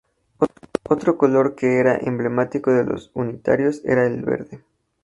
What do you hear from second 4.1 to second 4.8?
verde.